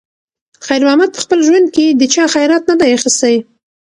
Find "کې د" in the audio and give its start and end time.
1.75-2.01